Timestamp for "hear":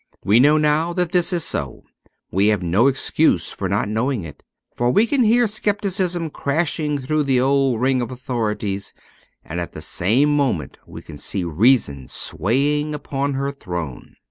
5.21-5.45